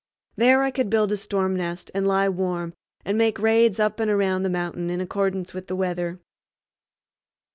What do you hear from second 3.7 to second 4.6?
up and around the